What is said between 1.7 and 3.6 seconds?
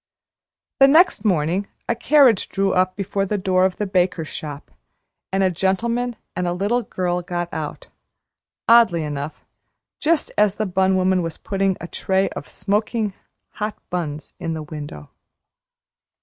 a carriage drew up before the